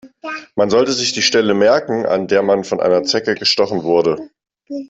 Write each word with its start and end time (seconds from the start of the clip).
Man 0.55 0.71
sollte 0.71 0.93
sich 0.93 1.13
die 1.13 1.21
Stelle 1.21 1.53
merken, 1.53 2.07
an 2.07 2.25
der 2.27 2.41
man 2.41 2.63
von 2.63 2.79
einer 2.79 3.03
Zecke 3.03 3.35
gestochen 3.35 3.83
wurde. 3.83 4.31